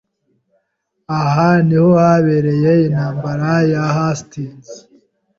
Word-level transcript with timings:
Aha 1.19 1.49
niho 1.65 1.91
habereye 2.01 2.71
intambara 2.87 3.49
ya 3.71 3.83
Hastings. 3.95 4.67